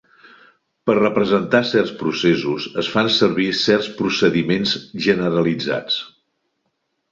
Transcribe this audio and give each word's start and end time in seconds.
Per 0.89 0.95
representar 0.99 1.61
certs 1.71 1.91
processos 1.99 2.65
es 2.85 2.89
fan 2.95 3.11
servir 3.19 3.47
certs 3.61 3.91
procediments 4.01 4.75
generalitzats. 5.07 6.03